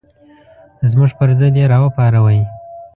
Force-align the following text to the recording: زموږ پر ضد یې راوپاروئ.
زموږ 0.91 1.11
پر 1.19 1.29
ضد 1.39 1.55
یې 1.59 1.65
راوپاروئ. 1.71 2.39